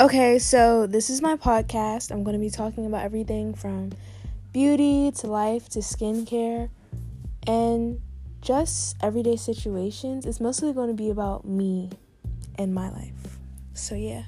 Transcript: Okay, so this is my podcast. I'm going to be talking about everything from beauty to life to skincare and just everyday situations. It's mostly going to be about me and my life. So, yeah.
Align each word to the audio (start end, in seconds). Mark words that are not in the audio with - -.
Okay, 0.00 0.38
so 0.38 0.86
this 0.86 1.10
is 1.10 1.20
my 1.20 1.36
podcast. 1.36 2.10
I'm 2.10 2.24
going 2.24 2.32
to 2.32 2.40
be 2.40 2.48
talking 2.48 2.86
about 2.86 3.04
everything 3.04 3.52
from 3.52 3.92
beauty 4.52 5.12
to 5.18 5.26
life 5.26 5.68
to 5.70 5.80
skincare 5.80 6.70
and 7.46 8.00
just 8.40 8.96
everyday 9.02 9.36
situations. 9.36 10.24
It's 10.24 10.40
mostly 10.40 10.72
going 10.72 10.88
to 10.88 10.94
be 10.94 11.10
about 11.10 11.44
me 11.44 11.90
and 12.58 12.74
my 12.74 12.90
life. 12.90 13.38
So, 13.74 13.94
yeah. 13.94 14.24